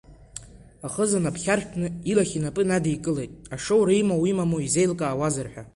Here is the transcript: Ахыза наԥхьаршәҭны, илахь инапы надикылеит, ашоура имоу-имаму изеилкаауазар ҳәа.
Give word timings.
Ахыза 0.85 1.19
наԥхьаршәҭны, 1.23 1.87
илахь 2.11 2.33
инапы 2.37 2.63
надикылеит, 2.69 3.31
ашоура 3.55 3.93
имоу-имаму 4.01 4.57
изеилкаауазар 4.65 5.47
ҳәа. 5.53 5.63